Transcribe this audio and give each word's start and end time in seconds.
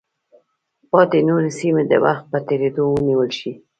پاتې 0.91 1.19
نورې 1.27 1.51
سیمې 1.59 1.83
د 1.87 1.93
وخت 2.03 2.23
په 2.31 2.37
تېرېدو 2.47 2.83
ونیول 2.91 3.29
شوې. 3.37 3.53